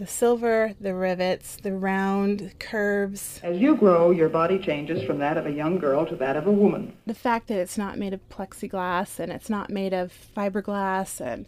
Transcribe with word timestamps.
The 0.00 0.06
silver, 0.06 0.72
the 0.80 0.94
rivets, 0.94 1.56
the 1.56 1.74
round 1.74 2.54
curves. 2.58 3.38
As 3.42 3.58
you 3.58 3.76
grow, 3.76 4.10
your 4.10 4.30
body 4.30 4.58
changes 4.58 5.02
from 5.02 5.18
that 5.18 5.36
of 5.36 5.44
a 5.44 5.52
young 5.52 5.78
girl 5.78 6.06
to 6.06 6.16
that 6.16 6.38
of 6.38 6.46
a 6.46 6.50
woman. 6.50 6.96
The 7.04 7.12
fact 7.12 7.48
that 7.48 7.58
it's 7.58 7.76
not 7.76 7.98
made 7.98 8.14
of 8.14 8.26
plexiglass 8.30 9.18
and 9.18 9.30
it's 9.30 9.50
not 9.50 9.68
made 9.68 9.92
of 9.92 10.10
fiberglass 10.34 11.20
and 11.20 11.44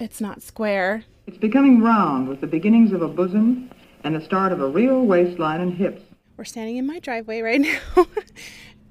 it's 0.00 0.22
not 0.22 0.40
square. 0.40 1.04
It's 1.26 1.36
becoming 1.36 1.82
round 1.82 2.28
with 2.28 2.40
the 2.40 2.46
beginnings 2.46 2.92
of 2.92 3.02
a 3.02 3.08
bosom 3.08 3.70
and 4.04 4.16
the 4.16 4.24
start 4.24 4.52
of 4.52 4.62
a 4.62 4.66
real 4.66 5.04
waistline 5.04 5.60
and 5.60 5.74
hips. 5.74 6.00
We're 6.38 6.44
standing 6.44 6.78
in 6.78 6.86
my 6.86 6.98
driveway 6.98 7.42
right 7.42 7.60
now 7.96 8.06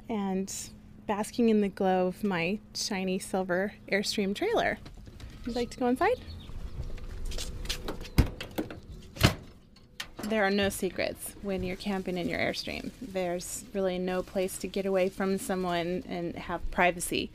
and 0.09 0.53
basking 1.07 1.49
in 1.49 1.61
the 1.61 1.69
glow 1.69 2.05
of 2.05 2.23
my 2.23 2.59
shiny 2.75 3.17
silver 3.17 3.73
Airstream 3.91 4.35
trailer. 4.35 4.77
Would 5.47 5.55
you 5.55 5.59
like 5.59 5.71
to 5.71 5.79
go 5.79 5.87
inside? 5.87 6.19
There 10.31 10.45
are 10.45 10.49
no 10.49 10.69
secrets 10.69 11.35
when 11.41 11.61
you're 11.61 11.75
camping 11.75 12.17
in 12.17 12.29
your 12.29 12.39
Airstream. 12.39 12.91
There's 13.01 13.65
really 13.73 13.97
no 13.97 14.23
place 14.23 14.57
to 14.59 14.67
get 14.69 14.85
away 14.85 15.09
from 15.09 15.37
someone 15.37 16.05
and 16.07 16.37
have 16.37 16.71
privacy. 16.71 17.31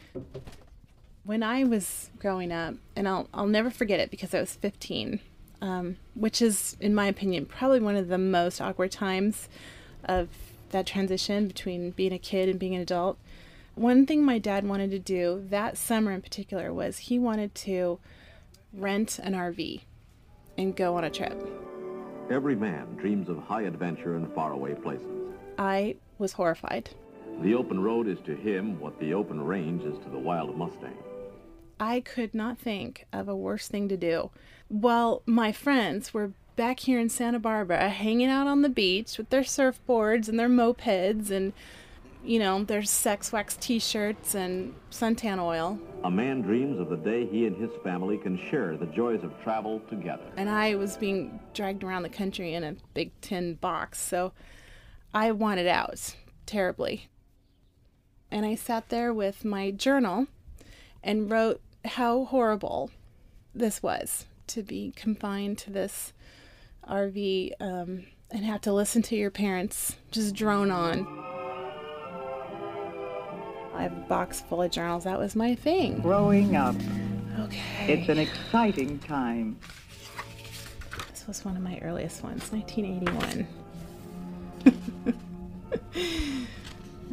When 1.23 1.43
I 1.43 1.65
was 1.65 2.09
growing 2.19 2.51
up, 2.51 2.77
and 2.97 3.07
I'll, 3.07 3.29
I'll 3.35 3.49
never 3.49 3.69
forget 3.69 4.01
it 4.01 4.11
because 4.11 4.33
I 4.33 4.41
was 4.41 4.55
15, 4.55 5.21
um, 5.61 5.99
which 6.15 6.41
is, 6.41 6.79
in 6.81 6.95
my 6.95 7.05
opinion, 7.05 7.45
probably 7.45 7.81
one 7.81 7.97
of 7.97 8.09
the 8.09 8.17
most 8.17 8.63
awkward 8.63 8.93
times 8.93 9.51
of 10.07 10.31
that 10.71 10.87
transition 10.87 11.49
between 11.49 11.91
being 11.91 12.15
a 12.15 12.19
kid 12.19 12.49
and 12.49 12.59
being 12.59 12.75
an 12.75 12.81
adult. 12.81 13.19
One 13.75 14.07
thing 14.07 14.25
my 14.25 14.39
dad 14.39 14.67
wanted 14.67 14.91
to 14.93 14.99
do 14.99 15.45
that 15.51 15.77
summer 15.77 16.13
in 16.13 16.23
particular 16.23 16.73
was 16.73 16.97
he 16.97 17.19
wanted 17.19 17.55
to 17.57 17.99
rent 18.73 19.19
an 19.19 19.35
RV 19.35 19.83
and 20.57 20.75
go 20.75 20.97
on 20.97 21.05
a 21.05 21.11
trip. 21.11 21.66
Every 22.29 22.57
man 22.57 22.97
dreams 22.97 23.29
of 23.29 23.39
high 23.39 23.63
adventure 23.63 24.17
in 24.17 24.27
faraway 24.35 24.75
places. 24.75 25.33
I 25.59 25.95
was 26.19 26.33
horrified. 26.33 26.91
The 27.41 27.55
open 27.55 27.81
road 27.81 28.09
is 28.09 28.19
to 28.27 28.35
him 28.35 28.81
what 28.81 28.99
the 28.99 29.15
open 29.15 29.41
range 29.41 29.85
is 29.85 29.97
to 29.99 30.11
the 30.11 30.19
wild 30.19 30.57
Mustang. 30.57 30.97
I 31.79 32.01
could 32.01 32.35
not 32.35 32.59
think 32.59 33.07
of 33.13 33.29
a 33.29 33.37
worse 33.37 33.69
thing 33.69 33.89
to 33.91 33.97
do. 33.97 34.31
While 34.69 35.23
my 35.25 35.53
friends 35.53 36.13
were 36.13 36.33
back 36.57 36.81
here 36.81 36.99
in 36.99 37.11
Santa 37.11 37.39
Barbara 37.39 37.91
hanging 37.91 38.29
out 38.29 38.49
on 38.49 38.63
the 38.63 38.69
beach 38.69 39.19
with 39.19 39.31
their 39.31 39.43
surfboards 39.43 40.29
and 40.29 40.39
their 40.39 40.49
mopeds 40.49 41.31
and 41.31 41.53
you 42.27 42.39
know, 42.41 42.65
there's 42.65 42.91
sex 42.91 43.33
wax 43.33 43.57
t-shirts 43.57 44.35
and 44.35 44.75
suntan 44.91 45.39
oil. 45.39 45.79
A 46.05 46.11
man 46.11 46.43
dreams 46.43 46.81
of 46.81 46.89
the 46.89 46.97
day 46.97 47.27
he 47.27 47.47
and 47.47 47.57
his 47.57 47.71
family 47.83 48.19
can 48.19 48.39
share 48.51 48.77
the 48.77 48.87
joys 48.87 49.23
of 49.23 49.33
travel 49.43 49.81
together. 49.89 50.25
And 50.37 50.51
I 50.51 50.75
was 50.75 50.97
being 50.97 51.41
dragged 51.55 51.85
around 51.85 52.03
the 52.03 52.09
country 52.09 52.55
in 52.55 52.65
a 52.65 52.77
big 52.95 53.13
tin 53.21 53.55
box, 53.55 54.01
so 54.01 54.33
I 55.15 55.33
wanted 55.33 55.67
out 55.67 56.17
terribly. 56.47 57.09
And 58.31 58.45
I 58.45 58.57
sat 58.57 58.89
there 58.89 59.15
with 59.15 59.45
my 59.45 59.71
journal 59.71 60.27
and 61.03 61.31
wrote 61.31 61.61
how 61.85 62.25
horrible 62.25 62.91
this 63.55 63.83
was 63.83 64.27
to 64.49 64.63
be 64.63 64.93
confined 64.97 65.59
to 65.59 65.71
this 65.71 66.13
RV 66.89 67.53
um, 67.61 68.05
and 68.31 68.45
have 68.45 68.61
to 68.63 68.73
listen 68.73 69.03
to 69.03 69.17
your 69.17 69.31
parents 69.31 69.97
just 70.11 70.35
drone 70.35 70.71
on. 70.71 71.26
I 73.77 73.83
have 73.83 73.93
a 73.93 74.07
box 74.09 74.41
full 74.41 74.63
of 74.63 74.71
journals. 74.71 75.05
That 75.05 75.19
was 75.19 75.37
my 75.37 75.55
thing. 75.55 76.01
Growing 76.01 76.57
up. 76.57 76.75
Okay. 77.41 77.93
It's 77.93 78.09
an 78.09 78.19
exciting 78.19 78.99
time. 79.01 79.59
This 81.11 81.27
was 81.27 81.45
one 81.45 81.57
of 81.57 81.63
my 81.63 81.79
earliest 81.83 82.25
ones, 82.25 82.51
1981. 82.51 83.47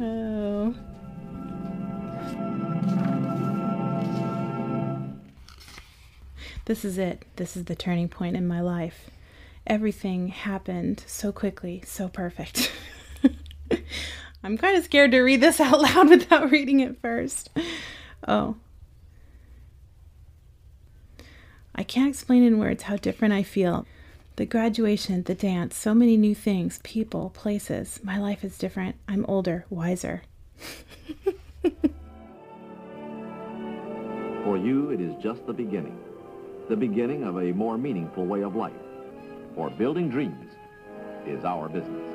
oh. 0.00 0.74
This 6.64 6.82
is 6.86 6.96
it. 6.96 7.26
This 7.36 7.58
is 7.58 7.64
the 7.66 7.76
turning 7.76 8.08
point 8.08 8.36
in 8.36 8.46
my 8.46 8.62
life. 8.62 9.10
Everything 9.66 10.28
happened 10.28 11.04
so 11.06 11.30
quickly, 11.30 11.82
so 11.86 12.08
perfect. 12.08 12.72
I'm 14.44 14.58
kind 14.58 14.76
of 14.76 14.84
scared 14.84 15.10
to 15.12 15.22
read 15.22 15.40
this 15.40 15.58
out 15.60 15.80
loud 15.80 16.10
without 16.10 16.50
reading 16.50 16.80
it 16.80 17.00
first. 17.00 17.48
Oh. 18.28 18.56
I 21.74 21.82
can't 21.82 22.10
explain 22.10 22.44
in 22.44 22.58
words 22.58 22.84
how 22.84 22.96
different 22.96 23.32
I 23.34 23.42
feel. 23.42 23.86
The 24.36 24.44
graduation, 24.44 25.22
the 25.22 25.34
dance, 25.34 25.76
so 25.76 25.94
many 25.94 26.16
new 26.16 26.34
things, 26.34 26.78
people, 26.82 27.30
places. 27.30 28.00
My 28.02 28.18
life 28.18 28.44
is 28.44 28.58
different. 28.58 28.96
I'm 29.08 29.24
older, 29.26 29.64
wiser. 29.70 30.22
For 34.44 34.58
you, 34.58 34.90
it 34.90 35.00
is 35.00 35.14
just 35.22 35.46
the 35.46 35.54
beginning. 35.54 35.98
The 36.68 36.76
beginning 36.76 37.24
of 37.24 37.38
a 37.38 37.52
more 37.52 37.78
meaningful 37.78 38.26
way 38.26 38.42
of 38.42 38.54
life. 38.56 38.72
For 39.54 39.70
building 39.70 40.10
dreams 40.10 40.50
is 41.26 41.44
our 41.44 41.68
business. 41.68 42.14